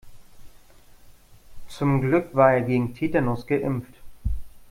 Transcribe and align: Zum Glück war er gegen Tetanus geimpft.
Zum 1.67 2.01
Glück 2.01 2.33
war 2.35 2.53
er 2.53 2.61
gegen 2.63 2.95
Tetanus 2.95 3.45
geimpft. 3.45 3.93